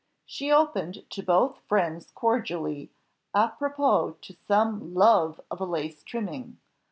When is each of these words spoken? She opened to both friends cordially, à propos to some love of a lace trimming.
She 0.25 0.51
opened 0.51 1.07
to 1.11 1.21
both 1.21 1.59
friends 1.67 2.09
cordially, 2.15 2.89
à 3.35 3.55
propos 3.55 4.15
to 4.21 4.35
some 4.47 4.95
love 4.95 5.39
of 5.51 5.61
a 5.61 5.65
lace 5.65 6.01
trimming. 6.01 6.57